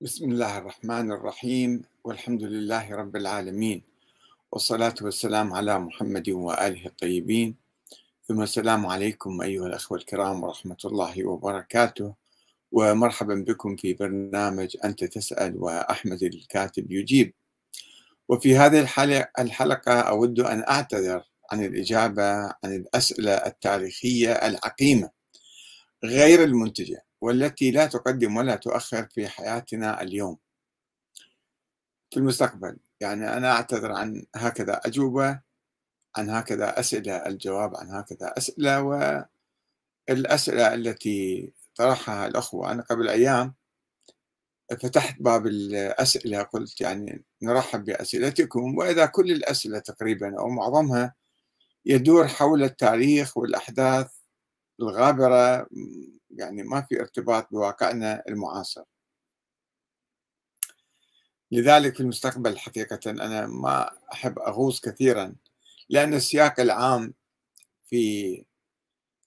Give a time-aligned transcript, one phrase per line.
[0.00, 3.82] بسم الله الرحمن الرحيم والحمد لله رب العالمين
[4.52, 7.56] والصلاة والسلام على محمد وآله الطيبين.
[8.28, 12.14] ثم السلام عليكم أيها الأخوة الكرام ورحمة الله وبركاته.
[12.72, 17.32] ومرحبا بكم في برنامج أنت تسأل وأحمد الكاتب يجيب.
[18.28, 18.80] وفي هذه
[19.38, 21.22] الحلقة أود أن أعتذر
[21.52, 22.32] عن الإجابة
[22.64, 25.10] عن الأسئلة التاريخية العقيمة
[26.04, 27.05] غير المنتجة.
[27.20, 30.38] والتي لا تقدم ولا تؤخر في حياتنا اليوم.
[32.10, 35.40] في المستقبل يعني أنا أعتذر عن هكذا أجوبة
[36.16, 38.82] عن هكذا أسئلة الجواب عن هكذا أسئلة
[40.08, 42.72] والأسئلة التي طرحها الأخوة.
[42.72, 43.54] أنا قبل أيام
[44.70, 51.14] فتحت باب الأسئلة قلت يعني نرحب بأسئلتكم وإذا كل الأسئلة تقريبا أو معظمها
[51.86, 54.10] يدور حول التاريخ والأحداث
[54.80, 55.68] الغابرة
[56.38, 58.84] يعني ما في ارتباط بواقعنا المعاصر.
[61.52, 65.34] لذلك في المستقبل حقيقة أنا ما أحب أغوص كثيرا
[65.88, 67.14] لأن السياق العام
[67.84, 68.44] في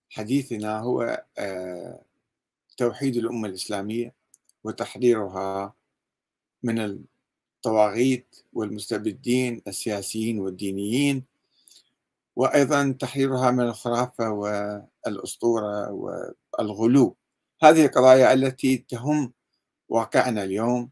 [0.10, 2.04] حديثنا هو آه،
[2.78, 4.14] توحيد الأمة الإسلامية
[4.64, 5.74] وتحريرها
[6.64, 11.26] من الطواغيت والمستبدين السياسيين والدينيين
[12.36, 15.92] وأيضا تحريرها من الخرافة والأسطورة
[16.60, 17.18] والغلو
[17.64, 19.34] هذه القضايا التي تهم
[19.90, 20.90] واقعنا اليوم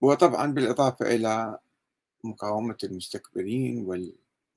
[0.00, 1.58] وطبعا بالإضافة إلى
[2.24, 3.84] مقاومة المستكبرين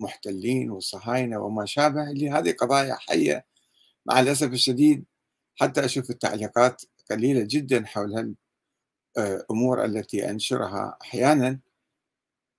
[0.01, 3.45] والمحتلين والصهاينة وما شابه اللي هذه قضايا حية
[4.05, 5.05] مع الأسف الشديد.
[5.55, 8.35] حتى أشوف التعليقات قليلة جدا حول
[9.17, 11.59] الأمور التي أنشرها أحيانا.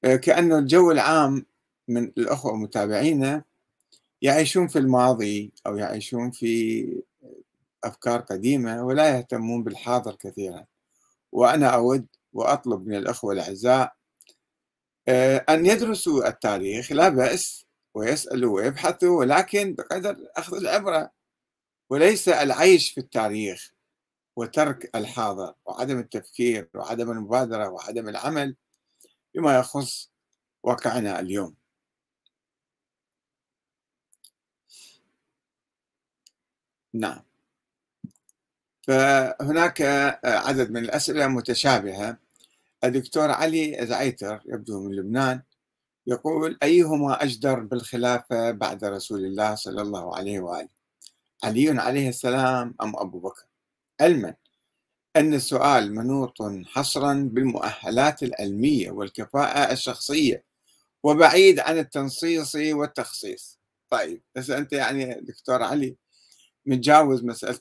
[0.03, 1.47] كأنه الجو العام
[1.89, 3.45] من الأخوة ومتابعينا
[4.22, 7.03] يعيشون في الماضي أو يعيشون في
[7.84, 10.67] أفكار قديمة ولا يهتمون بالحاضر كثيرا.
[11.33, 13.97] وأنا أود وأطلب من الأخوة الأعزاء
[15.08, 21.11] آه، أن يدرسوا التاريخ لا بأس ويسألوا ويبحثوا ولكن بقدر أخذ العبرة.
[21.90, 23.73] وليس العيش في التاريخ
[24.36, 28.57] وترك الحاضر وعدم التفكير وعدم المبادرة وعدم العمل
[29.35, 30.11] بما يخص
[30.63, 31.57] واقعنا اليوم.
[36.96, 37.20] نعم.
[38.83, 39.83] فهناك
[40.24, 42.18] عدد من الأسئلة متشابهة.
[42.84, 45.42] الدكتور علي زعيتر يبدو من لبنان
[46.07, 50.68] يقول أيهما أجدر بالخلافة بعد رسول الله صلى الله عليه وآله؟
[51.45, 53.45] علي عليه السلام أم أبو بكر؟
[54.01, 54.34] علما
[55.17, 60.45] أن السؤال منوط حصرا بالمؤهلات العلمية والكفاءة الشخصية
[61.02, 63.58] وبعيد عن التنصيص والتخصيص.
[63.90, 65.96] طيب بس أنت يعني دكتور علي
[66.66, 67.60] متجاوز مسألة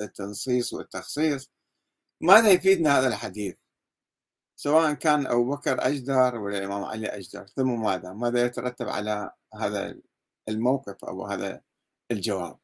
[0.00, 1.50] التنصيص والتخصيص
[2.20, 3.54] ماذا يفيدنا هذا الحديث؟
[4.56, 9.96] سواء كان أبو بكر أجدر ولا الإمام علي أجدر ثم ماذا؟ ماذا يترتب على هذا
[10.48, 11.60] الموقف أو هذا
[12.10, 12.58] الجواب؟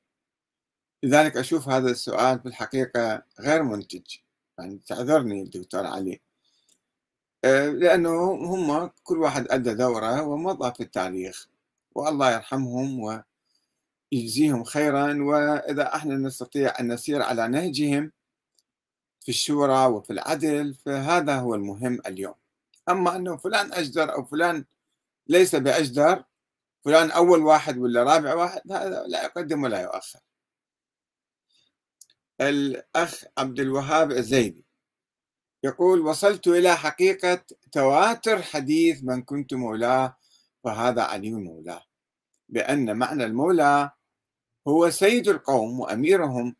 [1.02, 4.16] لذلك أشوف هذا السؤال في الحقيقة غير منتج.
[4.58, 6.20] يعني تعذرني الدكتور علي.
[7.44, 11.48] آه، لأنه هم كل واحد أدى دوره ومضى في التاريخ
[11.94, 13.22] والله يرحمهم و
[14.12, 18.12] يجزيهم خيرا وإذا إحنا نستطيع أن نسير على نهجهم
[19.20, 22.34] في الشورى وفي العدل فهذا هو المهم اليوم.
[22.88, 24.64] أما أنه فلان أجدر أو فلان
[25.26, 26.24] ليس بأجدر
[26.84, 30.20] فلان أول واحد ولا رابع واحد هذا لا يقدم ولا يؤخر.
[32.40, 34.66] الأخ عبد الوهاب الزيدي
[35.64, 40.16] يقول وصلت إلى حقيقة تواتر حديث من كنت مولاه
[40.64, 41.82] فهذا علي مولاه
[42.48, 43.90] بأن معنى المولى
[44.68, 46.56] هو سيد القوم وأميرهم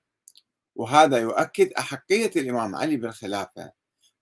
[0.77, 3.73] وهذا يؤكد أحقية الإمام علي بالخلافة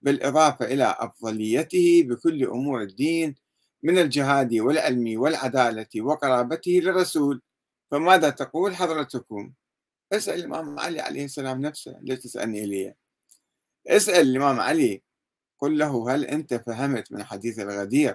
[0.02, 3.34] بالإضافة إلى أفضليته بكل أمور الدين
[3.82, 7.42] من الجهاد والعلم والعدالة وقرابته للرسول.
[7.90, 9.52] فماذا تقول حضرتكم؟
[10.12, 12.94] اسأل الإمام علي عليه السلام نفسه ليش تسألني لي.
[13.86, 15.02] اسأل الإمام علي
[15.58, 18.14] قل له هل أنت فهمت من حديث الغدير؟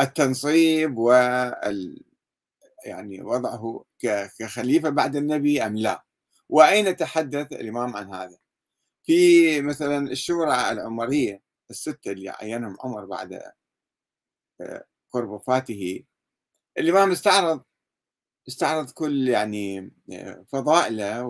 [0.00, 2.09] التنصيب وال
[2.84, 3.84] يعني وضعه
[4.38, 6.04] كخليفة بعد النبي أم لا؟
[6.48, 8.38] وأين تحدث الإمام عن هذا؟
[9.02, 13.42] في مثلا الشورى العمرية الستة اللي عينهم عمر بعد
[14.60, 16.04] آه، قرب وفاته
[16.78, 17.62] الإمام استعرض
[18.48, 21.24] استعرض كل يعني آه، فضائله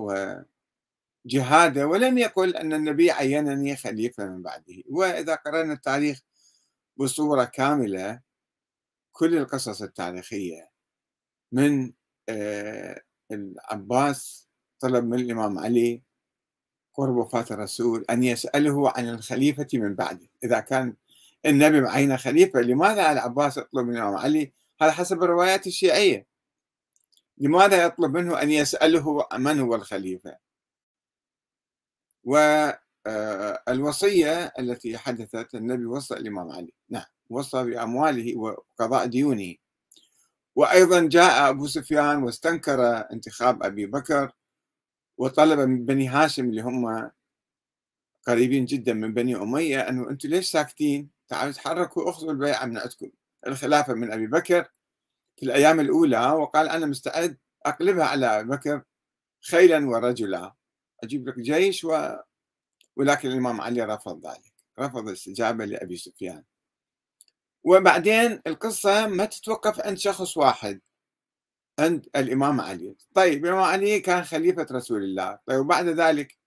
[1.26, 4.82] وجهاده ولم يقل أن النبي عينني خليفة من بعده.
[4.90, 6.20] وإذا قرأنا التاريخ
[6.96, 8.20] بصورة كاملة
[9.12, 10.69] كل القصص التاريخية
[11.52, 11.92] من
[12.28, 13.00] آه،
[13.32, 14.48] العباس
[14.80, 16.02] طلب من الإمام علي
[16.94, 20.28] قرب وفاة الرسول أن يسأله عن الخليفة من بعده.
[20.44, 20.96] إذا كان
[21.46, 24.52] النبي معين خليفة لماذا العباس يطلب من الإمام علي؟
[24.82, 26.26] هذا حسب الروايات الشيعية.
[27.38, 30.36] لماذا يطلب منه أن يسأله من هو الخليفة؟
[32.24, 32.84] والوصية
[34.32, 36.72] آه، التي حدثت النبي وصى الإمام علي.
[36.90, 39.54] نعم وصى بأمواله وقضاء ديونه.
[40.56, 42.80] وأيضا جاء أبو سفيان واستنكر
[43.12, 44.32] انتخاب أبي بكر
[45.18, 47.10] وطلب من بني هاشم اللي هم
[48.26, 53.10] قريبين جدا من بني أمية أنه أنتم ليش ساكتين؟ تعالوا تحركوا أخذوا البيعة من عندكم.
[53.46, 54.68] الخلافة من أبي بكر
[55.36, 58.82] في الأيام الأولى وقال أنا مستعد أقلبها على أبي بكر
[59.50, 60.54] خيلا ورجلا.
[61.04, 62.16] أجيب لك جيش و...
[62.96, 66.44] ولكن الإمام علي رفض ذلك رفض الاستجابة لأبي سفيان.
[67.64, 70.80] وبعدين القصة ما تتوقف عند شخص واحد
[71.78, 72.96] عند الإمام علي.
[73.14, 75.38] طيب الإمام علي كان خليفة رسول الله.
[75.46, 76.38] طيب وبعد ذلك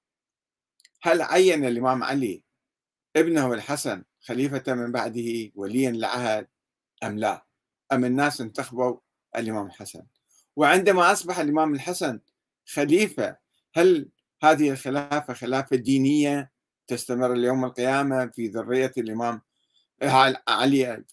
[1.01, 2.44] هل عين الإمام علي
[3.15, 6.48] ابنه الحسن خليفة من بعده وليا العهد
[7.04, 7.45] أم لا؟
[7.92, 8.98] أم الناس انتخبوا
[9.36, 10.04] الإمام الحسن؟
[10.56, 12.19] وعندما أصبح الإمام الحسن
[12.66, 13.38] خليفة
[13.74, 14.09] هل
[14.44, 16.51] هذه الخلافة خلافة دينية
[16.88, 19.42] تستمر ليوم القيامة في ذرية الإمام
[20.48, 21.04] علي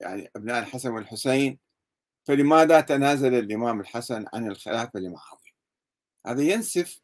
[0.00, 1.58] يعني أبناء الحسن والحسين
[2.24, 5.52] فلماذا تنازل الإمام الحسن عن الخلافة لمعاوية؟
[6.26, 7.00] هذا ينسف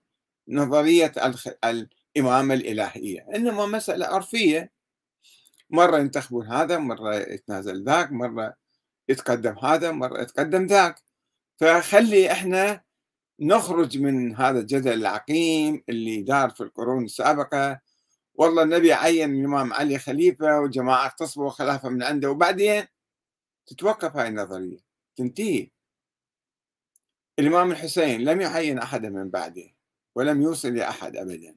[0.48, 1.12] نظرية
[1.64, 4.72] الإمامة الإلهية إنما مسألة عرفية.
[5.70, 8.54] مرة ينتخبون هذا مرة يتنازل ذاك مرة
[9.08, 11.02] يتقدم هذا مرة يتقدم ذاك.
[11.60, 12.84] فخلي إحنا
[13.40, 17.81] نخرج من هذا الجدل العقيم اللي دار في القرون السابقة
[18.34, 22.31] والله النبي عين الإمام علي خليفة وجماعة اغتصبوا خلافة من عنده.
[22.31, 22.84] وبعدين
[23.66, 24.78] تتوقف هاي النظرية
[25.16, 25.70] تنتهي.
[27.38, 29.70] الإمام الحسين لم يعين أحدا من بعده
[30.14, 31.56] ولم يوصل لأحد أبدا.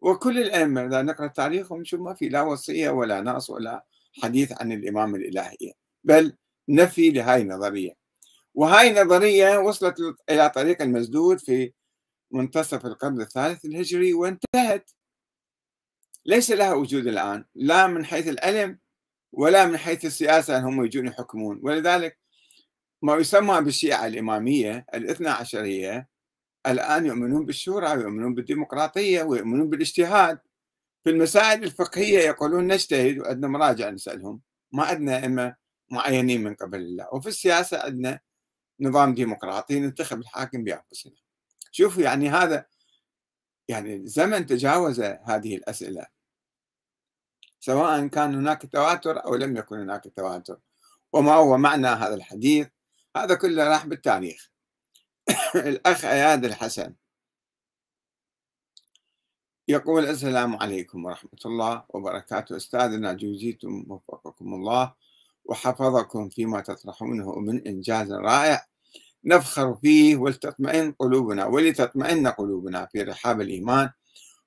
[0.00, 3.86] وكل الأئمة إذا نقرأ تاريخهم نشوف ما في لا وصية ولا نص ولا
[4.22, 5.72] حديث عن الإمام الإلهية
[6.04, 6.36] بل
[6.68, 7.92] نفي لهاي النظرية.
[8.54, 9.96] وهاي النظرية وصلت
[10.30, 11.72] إلى طريق المسدود في
[12.32, 14.90] منتصف القرن الثالث الهجري وانتهت.
[16.26, 18.78] ليس لها وجود الآن لا من حيث العلم
[19.32, 21.60] ولا من حيث السياسة هم يجون يحكمون.
[21.62, 22.18] ولذلك
[23.02, 26.08] ما يسمى بالشيعة الإمامية الاثنى عشرية
[26.66, 30.38] الآن يؤمنون بالشورى ويؤمنون بالديمقراطية ويؤمنون بالاجتهاد.
[31.04, 34.40] في المسائل الفقهية يقولون نجتهد وعندنا مراجع نسألهم.
[34.72, 35.56] ما عندنا أئمة
[35.90, 37.08] معينين من قبل الله.
[37.12, 38.20] وفي السياسة عندنا
[38.80, 41.12] نظام ديمقراطي ننتخب الحاكم بأنفسنا.
[41.70, 42.66] شوفوا يعني هذا
[43.68, 46.06] يعني الزمن تجاوز هذه الأسئلة.
[47.64, 50.58] سواء كان هناك تواتر أو لم يكن هناك تواتر.
[51.12, 52.68] وما هو معنى هذا الحديث؟
[53.16, 54.50] هذا كله راح بالتاريخ.
[55.54, 56.94] الأخ أياد الحسن.
[59.68, 62.56] يقول السلام عليكم ورحمة الله وبركاته.
[62.56, 64.94] أستاذنا جوزيتم وفقكم الله
[65.44, 68.66] وحفظكم فيما تطرحونه من إنجاز رائع.
[69.24, 73.90] نفخر فيه ولتطمئن قلوبنا ولتطمئن قلوبنا في رحاب الإيمان.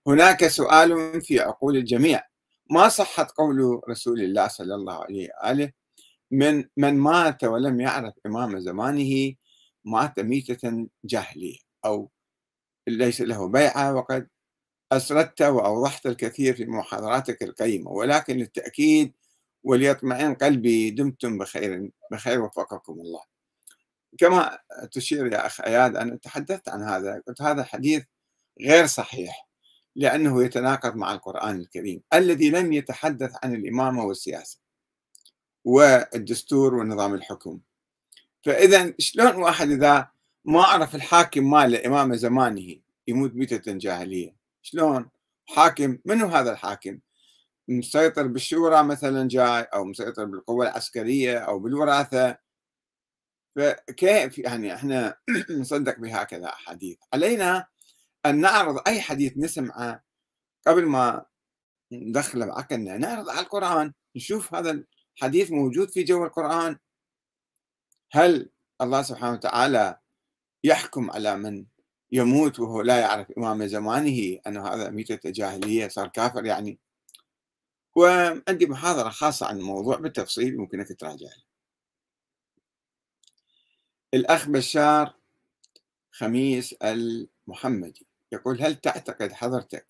[0.07, 2.34] هناك سؤال في عقول الجميع.
[2.71, 5.71] ما صحة قول رسول الله صلى الله عليه وآله
[6.31, 9.33] من من مات ولم يعرف إمام زمانه
[9.85, 12.11] مات ميتة جاهلية أو
[12.87, 14.27] ليس له بيعة وقد
[14.91, 19.13] أسردت وأوضحت الكثير في محاضراتك القيمة ولكن للتأكيد
[19.63, 23.21] وليطمئن قلبي دمتم بخير بخير وفقكم الله.
[24.17, 24.59] كما
[24.91, 28.03] تشير يا أخ أياد أنا تحدثت عن هذا قلت هذا حديث
[28.61, 29.44] غير صحيح.
[29.95, 34.59] لأنه يتناقض مع القرآن الكريم الذي لم يتحدث عن الإمامة والسياسة
[35.65, 37.59] والدستور ونظام الحكم.
[38.43, 40.07] فإذا شلون واحد إذا
[40.45, 42.75] ما عرف الحاكم ماله إمام زمانه
[43.07, 45.09] يموت ميتة جاهلية؟ شلون؟
[45.45, 46.99] حاكم منو هذا الحاكم؟
[47.67, 52.37] مسيطر بالشورى مثلا جاي أو مسيطر بالقوة العسكرية أو بالوراثة.
[53.55, 55.17] فكيف يعني إحنا
[55.59, 57.67] نصدق بهكذا أحاديث؟ علينا
[58.25, 60.03] أن نعرض أي حديث نسمعه
[60.67, 61.25] قبل ما
[61.91, 64.83] ندخله بعقلنا نعرض على القرآن نشوف هذا
[65.17, 66.77] الحديث موجود في جو القرآن.
[68.11, 68.49] هل
[68.81, 69.99] الله سبحانه وتعالى
[70.63, 71.65] يحكم على من
[72.11, 76.79] يموت وهو لا يعرف إمام زمانه أنه هذا ميتة جاهلية صار كافر يعني؟
[77.95, 81.29] وعندي محاضرة خاصة عن الموضوع بالتفصيل ممكنك تراجع
[84.13, 85.15] الأخ بشار
[86.11, 88.07] خميس المحمدي.
[88.35, 89.87] يقول هل تعتقد حضرتك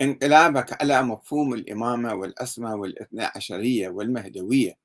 [0.00, 4.78] انقلابك على مفهوم الإمامة والأسمى والاثنى عشرية والمهدوية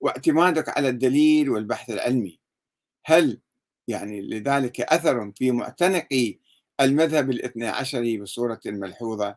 [0.00, 2.40] واعتمادك على الدليل والبحث العلمي؟
[3.04, 3.40] هل
[3.88, 6.38] يعني لذلك أثر في معتنقي
[6.80, 9.36] المذهب الاثنى عشري بصورة ملحوظة؟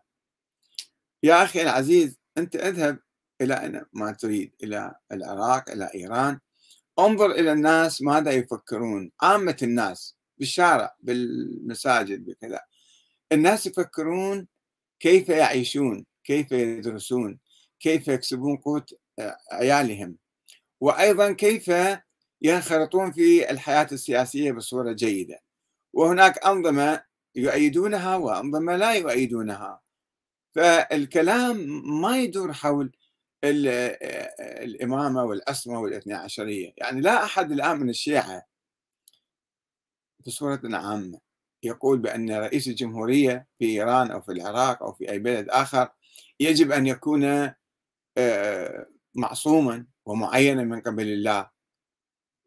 [1.24, 3.00] يا أخي العزيز أنت اذهب
[3.42, 6.39] إلى ما تريد إلى العراق إلى إيران.
[7.00, 9.12] انظر إلى الناس ماذا يفكرون.
[9.22, 12.60] عامة الناس بالشارع بالمساجد بكذا.
[13.32, 14.48] الناس يفكرون
[15.00, 17.39] كيف يعيشون كيف يدرسون
[17.79, 20.17] كيف يكسبون قوت آه، عيالهم.
[20.82, 21.72] وأيضا كيف
[22.41, 25.39] ينخرطون في الحياة السياسية بصورة جيدة.
[25.94, 27.03] وهناك أنظمة
[27.36, 29.82] يؤيدونها وأنظمة لا يؤيدونها.
[30.55, 31.58] فالكلام
[32.01, 32.91] ما يدور حول
[34.63, 36.74] الإمامة والعصمة والاثنى عشرية.
[36.77, 38.44] يعني لا أحد الآن من الشيعة
[40.27, 41.25] بصورة عامة.
[41.65, 45.89] يقول بأن رئيس الجمهورية في إيران أو في العراق أو في أي بلد آخر
[46.39, 47.53] يجب أن يكون
[48.17, 51.50] آه، معصوما ومعينا من قبل الله.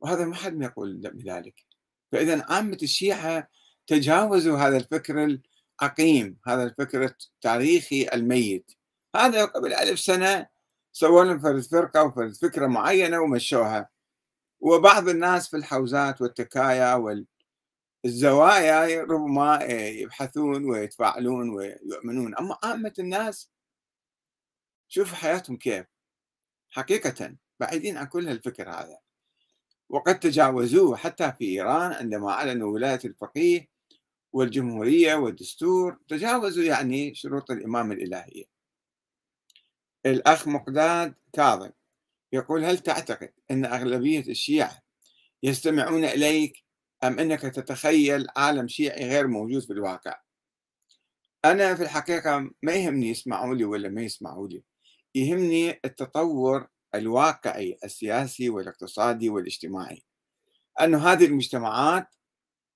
[0.01, 1.65] وهذا ما حد يقول بذلك.
[2.13, 3.49] فإذا عامة الشيعة
[3.87, 5.41] تجاوزوا هذا الفكر
[5.83, 8.71] العقيم هذا الفكر التاريخي الميت.
[9.17, 10.47] هذا قبل ألف سنة
[10.93, 13.89] سووا لهم فرد فرقة وفرد فكرة معينة ومشوها.
[14.61, 16.95] وبعض الناس في الحوزات والتكايا
[18.05, 22.35] والزوايا ربما يبحثون ويتفاعلون ويؤمنون.
[22.37, 23.51] أما عامة الناس
[24.89, 25.87] شوف حياتهم كيف.
[26.71, 28.99] حقيقة بعيدين عن كل هالفكر هذا.
[29.89, 33.69] وقد تجاوزوه حتى في إيران عندما أعلنوا ولاية الفقيه
[34.33, 35.99] والجمهورية والدستور.
[36.09, 38.45] تجاوزوا يعني شروط الإمامة الإلهية.
[40.07, 41.71] الأخ مقداد كاظم
[42.33, 44.83] يقول هل تعتقد أن أغلبية الشيعة
[45.43, 46.68] يستمعون إليك
[47.05, 50.21] أم أنك تتخيل عالم شيعي غير موجود في الواقع؟
[51.45, 54.63] أنا في الحقيقة ما يهمني يسمعوا لي ولا ما يسمعوا لي
[55.15, 60.03] يهمني التطور الواقعي السياسي والاقتصادي والاجتماعي.
[60.81, 62.15] أن هذه المجتمعات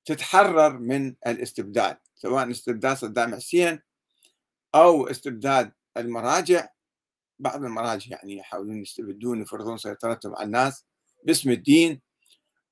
[0.05, 3.81] تتحرر من الاستبداد سواء استبداد صدام حسين
[4.75, 6.69] أو استبداد المراجع.
[7.39, 10.85] بعض المراجع يعني يحاولون يستبدون يفرضون سيطرتهم على الناس
[11.25, 12.01] باسم الدين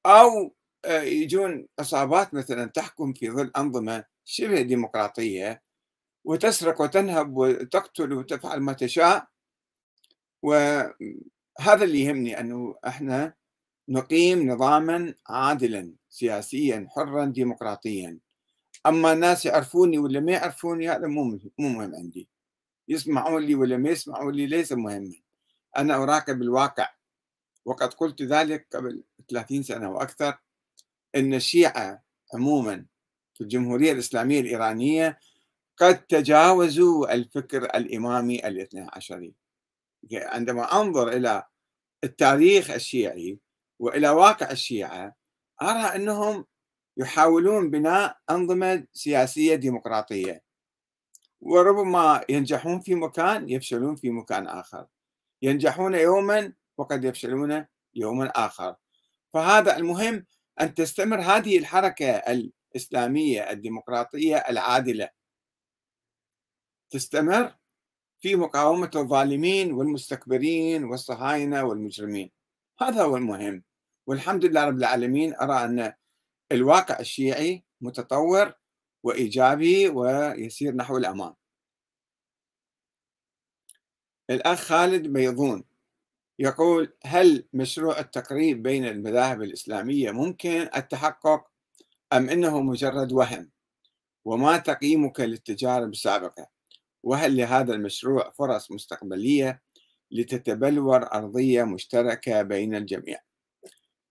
[0.07, 0.55] أو
[0.87, 5.63] يجون عصابات مثلا تحكم في ظل أنظمة شبه ديمقراطية
[6.25, 9.27] وتسرق وتنهب وتقتل وتفعل ما تشاء.
[10.43, 10.95] وهذا
[11.83, 13.35] اللي يهمني أنه إحنا
[13.89, 18.19] نقيم نظاما عادلا سياسيا حرا ديمقراطيا.
[18.87, 22.29] أما الناس يعرفوني ولا ما يعرفوني هذا مو مو مهم عندي.
[22.89, 25.15] يسمعون لي ولا ما يسمعون لي ليس مهما
[25.79, 26.89] أنا أراقب الواقع.
[27.65, 30.39] وقد قلت ذلك قبل 30 سنة وأكثر.
[31.17, 32.03] أن الشيعة
[32.35, 32.87] عموما
[33.35, 35.19] في الجمهورية الإسلامية الإيرانية
[35.77, 39.35] قد تجاوزوا الفكر الإمامي الاثنى عشري.
[40.13, 41.47] عندما أنظر إلى
[42.05, 43.39] التاريخ الشيعي
[43.79, 45.15] وإلى واقع الشيعة
[45.63, 46.47] أرى أنهم
[46.97, 50.43] يحاولون بناء أنظمة سياسية ديمقراطية.
[51.41, 54.87] وربما ينجحون في مكان يفشلون في مكان آخر.
[55.43, 58.77] ينجحون يوما وقد يفشلون يوما آخر.
[59.33, 60.27] فهذا المهم
[60.61, 65.09] أن تستمر هذه الحركة الإسلامية الديمقراطية العادلة.
[66.91, 67.55] تستمر
[68.21, 72.31] في مقاومة الظالمين والمستكبرين والصهاينة والمجرمين.
[72.81, 73.65] هذا هو المهم.
[74.07, 75.93] والحمد لله رب العالمين أرى أن
[76.53, 78.53] الواقع الشيعي متطور
[79.03, 81.35] وإيجابي ويسير نحو الأمام
[84.31, 85.70] الأخ خالد بيضون.
[86.41, 91.47] يقول هل مشروع التقريب بين المذاهب الإسلامية ممكن التحقق
[92.13, 93.51] أم إنه مجرد وهم؟
[94.25, 96.47] وما تقييمك للتجارب السابقة
[97.03, 99.63] وهل لهذا المشروع فرص مستقبلية
[100.11, 103.19] لتتبلور أرضية مشتركة بين الجميع؟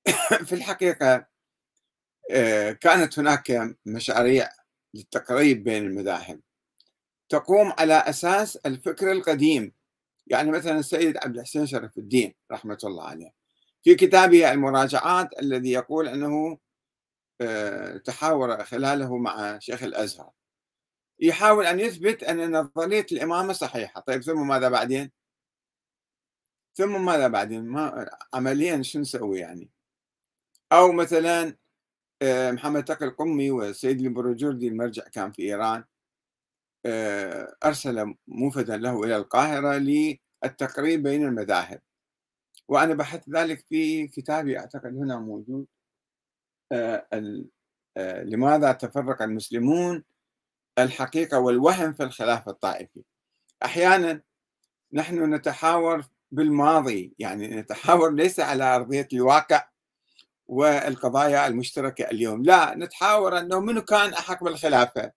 [0.48, 1.28] في الحقيقة
[2.32, 4.50] آه، كانت هناك مشاريع
[4.94, 6.42] للتقريب بين المذاهب.
[7.30, 9.79] تقوم على أساس الفكر القديم
[10.30, 13.34] يعني مثلا السيد عبد الحسين شرف الدين رحمة الله عليه.
[13.84, 16.58] في كتابه المراجعات الذي يقول أنه
[17.42, 20.32] آه، تحاور خلاله مع شيخ الأزهر.
[21.20, 24.02] يحاول أن يثبت أن نظرية الإمامة صحيحة.
[24.02, 25.12] طيب ثم ماذا بعدين؟
[26.76, 29.70] ثم ماذا بعدين؟ ما عمليا شو نسوي يعني؟
[30.72, 31.56] أو مثلا
[32.22, 35.84] آه، محمد تقي القمي والسيد البروجردي المرجع كان في إيران.
[37.66, 41.82] أرسل موفدا له إلى القاهرة للتقريب بين المذاهب.
[42.68, 45.68] وأنا بحثت ذلك في كتابي أعتقد هنا موجود.
[46.72, 50.04] آه، لماذا تفرق المسلمون
[50.80, 53.04] الحقيقة والوهم في الخلاف الطائفي؟
[53.66, 54.22] أحيانا
[54.94, 59.70] نحن نتحاور بالماضي يعني نتحاور ليس على أرضية الواقع
[60.48, 62.44] والقضايا المشتركة اليوم.
[62.44, 65.12] لا نتحاور أنه منو كان أحق بالخلافة؟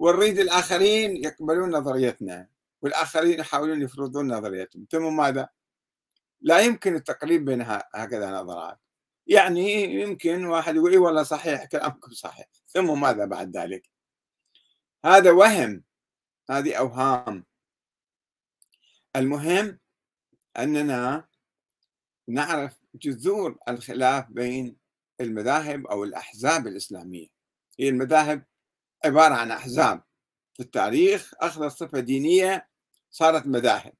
[0.00, 2.48] ونريد الآخرين يقبلون نظريتنا
[2.82, 4.86] والآخرين يحاولون يفرضون نظريتهم.
[4.90, 5.48] ثم ماذا؟
[6.40, 7.62] لا يمكن التقريب بين
[7.94, 8.78] هكذا نظرات.
[9.26, 12.46] يعني يمكن واحد يقول إيه والله صحيح كلامكم صحيح.
[12.66, 13.90] ثم ماذا بعد ذلك؟
[15.04, 15.84] هذا وهم
[16.50, 17.44] هذه أوهام.
[19.16, 19.78] المهم
[20.58, 21.28] أننا
[22.28, 24.76] نعرف جذور الخلاف بين
[25.20, 27.28] المذاهب أو الأحزاب الإسلامية.
[27.80, 28.49] هي المذاهب
[29.04, 30.02] عبارة عن أحزاب
[30.54, 32.68] في التاريخ أخذت صفة دينية
[33.10, 33.92] صارت مذاهب.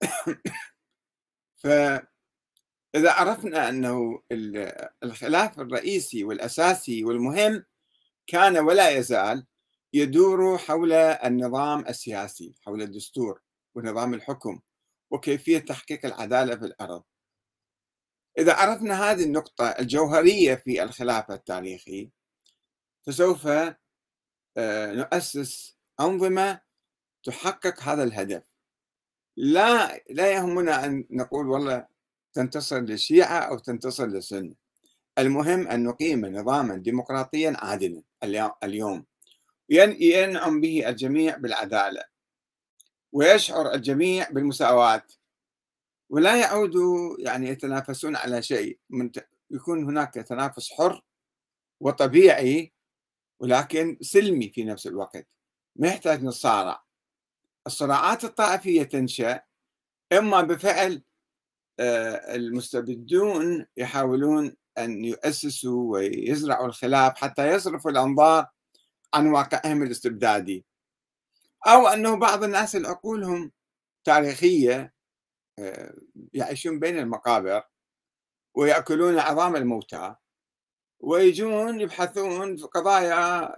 [1.62, 4.22] فإذا عرفنا أنه
[5.02, 7.64] الخلاف الرئيسي والأساسي والمهم
[8.26, 9.46] كان ولا يزال
[9.92, 13.40] يدور حول النظام السياسي حول الدستور
[13.74, 14.60] ونظام الحكم
[15.10, 17.02] وكيفية تحقيق العدالة في الأرض.
[18.38, 22.10] إذا عرفنا هذه النقطة الجوهرية في الخلاف التاريخي
[23.06, 23.48] فسوف
[24.58, 26.60] نؤسس أنظمة
[27.24, 28.42] تحقق هذا الهدف.
[29.36, 31.86] لا لا يهمنا أن نقول والله
[32.32, 34.54] تنتصر للشيعة أو تنتصر للسنة
[35.18, 38.02] المهم أن نقيم نظاما ديمقراطيا عادلا
[38.64, 39.04] اليوم.
[39.68, 42.04] ينعم به الجميع بالعدالة
[43.12, 45.06] ويشعر الجميع بالمساواة.
[46.10, 48.78] ولا يعودوا يعني يتنافسون على شيء.
[49.50, 51.04] يكون هناك تنافس حر
[51.80, 52.72] وطبيعي
[53.42, 55.28] ولكن سلمي في نفس الوقت
[55.76, 56.84] ما يحتاج نصارع
[57.66, 59.40] الصراعات الطائفية تنشأ
[60.12, 61.02] إما بفعل
[61.80, 68.46] آه، المستبدون يحاولون أن يؤسسوا ويزرعوا الخلاف حتى يصرفوا الأنظار
[69.14, 70.64] عن واقعهم الاستبدادي.
[71.66, 73.52] أو أنه بعض الناس العقولهم
[74.04, 74.94] تاريخية
[75.58, 75.94] آه،
[76.32, 77.62] يعيشون بين المقابر
[78.54, 80.16] ويأكلون عظام الموتى.
[81.02, 83.54] ويجون يبحثون في قضايا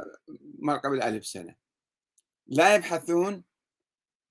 [0.59, 1.55] ما قبل ألف سنة.
[2.47, 3.45] لا يبحثون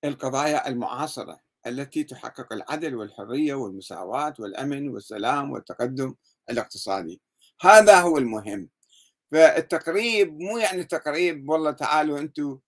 [0.04, 6.14] القضايا المعاصرة التي تحقق العدل والحرية والمساواة والأمن والسلام والتقدم
[6.50, 7.20] الاقتصادي.
[7.60, 8.68] هذا هو المهم.
[9.32, 12.58] فالتقريب مو يعني تقريب والله تعالوا أنتم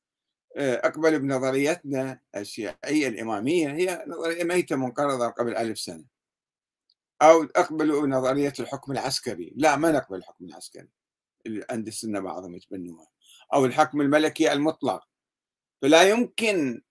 [0.57, 6.16] آه، أقبلوا بنظريتنا الشيعية الإمامية هي نظرية ميتة منقرضة قبل ألف سنة.
[7.23, 9.53] أو أقبلوا نظرية الحكم العسكري.
[9.57, 10.89] لا ما نقبل الحكم العسكري.
[11.47, 13.09] اللي عند السنة بعضهم يتبنوها.
[13.55, 15.09] أو الحكم الملكي المطلق.
[15.83, 16.83] فلا يمكن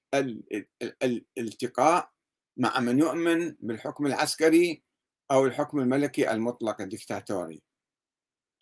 [1.38, 2.12] الالتقاء
[2.58, 4.84] مع من يؤمن بالحكم العسكري
[5.32, 7.62] أو الحكم الملكي المطلق الدكتاتوري.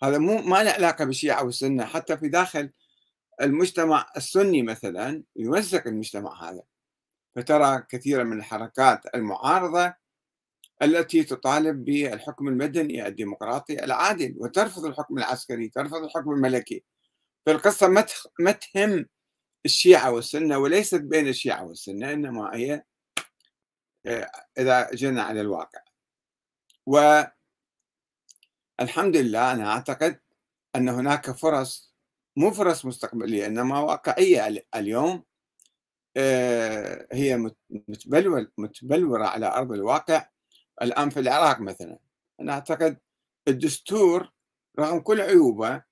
[0.04, 2.72] هذا مو ما له علاقة بالشيعة والسنة حتى في داخل
[3.42, 6.64] المجتمع السني مثلا يمزق المجتمع هذا.
[7.36, 10.03] فترى كثيرا من الحركات المعارضة
[10.84, 16.84] التي تطالب بالحكم المدني الديمقراطي العادل وترفض الحكم العسكري ترفض الحكم الملكي.
[17.46, 17.88] فالقصة
[18.40, 19.06] ما تهم
[19.66, 22.84] الشيعة والسنة وليست بين الشيعة والسنة إنما هي
[24.06, 25.80] آه، إذا جينا على الواقع.
[26.86, 27.34] والحمد
[29.18, 30.20] لله أنا أعتقد
[30.76, 31.94] أن هناك فرص
[32.36, 35.24] مو فرص مستقبلية إنما واقعية اليوم
[36.18, 37.38] آه، هي
[38.58, 40.26] متبلورة على أرض الواقع.
[40.82, 42.00] الآن في العراق مثلا
[42.40, 42.98] أنا أعتقد
[43.48, 44.32] الدستور
[44.80, 45.84] رغم كل عيوبه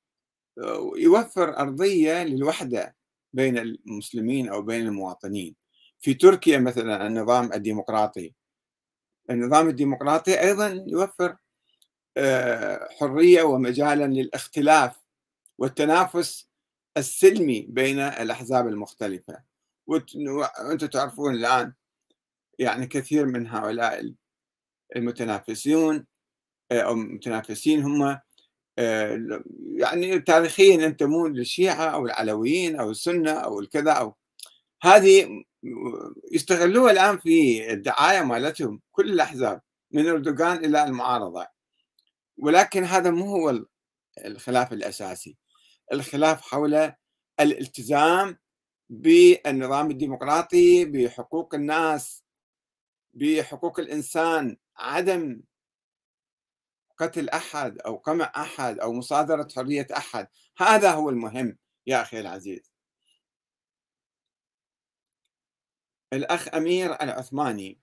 [0.58, 2.96] آه، يوفر أرضية للوحدة
[3.34, 5.56] بين المسلمين أو بين المواطنين.
[6.00, 8.34] في تركيا مثلا النظام الديمقراطي
[9.30, 11.38] النظام الديمقراطي أيضا يوفر
[12.18, 15.00] آه، حرية ومجالا للاختلاف
[15.58, 16.50] والتنافس
[16.98, 19.44] السلمي بين الأحزاب المختلفة.
[19.88, 21.74] وأنتم تعرفون الآن
[22.60, 24.14] يعني كثير من هؤلاء
[24.96, 26.06] المتنافسون
[26.72, 28.20] آه، أو المتنافسين هم
[28.80, 29.42] آه،
[29.76, 34.16] يعني تاريخيا ينتمون للشيعة أو العلويين أو السنة أو الكذا أو
[34.84, 35.44] هذه
[36.32, 41.48] يستغلوها الآن في الدعاية مالتهم كل الأحزاب من أردوغان إلى المعارضة.
[42.38, 43.62] ولكن هذا مو هو
[44.26, 45.38] الخلاف الأساسي.
[45.94, 46.92] الخلاف حول
[47.40, 48.38] الالتزام
[48.90, 52.24] بالنظام الديمقراطي بحقوق الناس
[53.14, 54.58] بحقوق الإنسان.
[54.78, 55.42] عدم
[56.98, 61.58] قتل أحد أو قمع أحد أو مصادرة حرية أحد هذا هو المهم
[61.88, 62.72] يا أخي العزيز.
[66.14, 67.80] الأخ أمير العثماني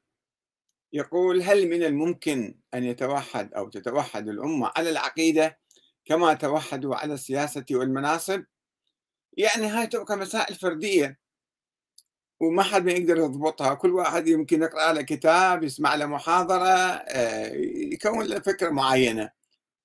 [0.93, 5.59] يقول هل من الممكن أن يتوحد أو تتوحد الأمة على العقيدة
[6.05, 8.45] كما توحدوا على السياسة والمناصب؟
[9.33, 11.19] يعني هاي تبقى مسائل فردية.
[12.41, 17.53] وما حد ما يقدر يضبطها كل واحد يمكن يقرأ له كتاب يسمع له محاضرة آه،
[17.93, 19.31] يكون له فكرة معينة.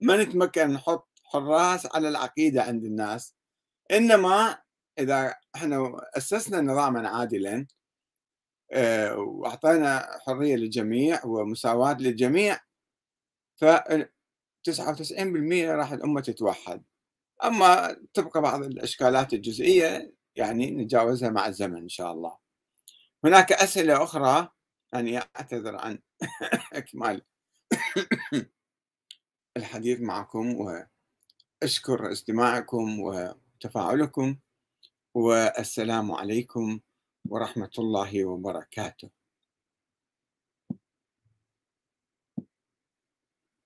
[0.01, 3.35] ما نتمكن نحط حراس على العقيدة عند الناس.
[3.91, 4.57] إنما
[4.99, 7.67] إذا إحنا أسسنا نظاما عادلا
[8.71, 12.59] آه، وأعطينا حرية للجميع ومساواة للجميع
[13.55, 13.65] ف
[14.63, 16.83] 99% راح الأمة تتوحد.
[17.43, 22.42] أما تبقى بعض الإشكالات الجزئية يعني نتجاوزها مع الزمن إن شاء الله.
[23.25, 24.49] هناك أسئلة أخرى
[24.93, 25.99] يعني أعتذر عن
[26.73, 27.21] إكمال
[29.57, 34.37] الحديث معكم وأشكر استماعكم وتفاعلكم
[35.13, 36.79] والسلام عليكم
[37.29, 39.09] ورحمة الله وبركاته.